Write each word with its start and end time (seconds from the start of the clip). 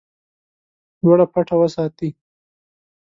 لوړه 1.03 1.25
پټه 1.33 1.55
وساتي. 1.61 2.09